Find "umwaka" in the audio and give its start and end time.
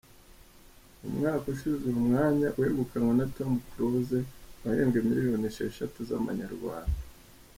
1.07-1.45